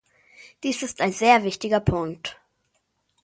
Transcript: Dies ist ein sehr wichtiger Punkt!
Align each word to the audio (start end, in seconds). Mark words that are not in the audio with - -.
Dies 0.63 0.81
ist 0.81 0.99
ein 0.99 1.11
sehr 1.11 1.43
wichtiger 1.43 1.79
Punkt! 1.79 2.41